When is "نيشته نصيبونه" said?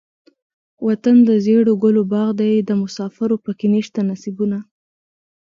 3.73-4.57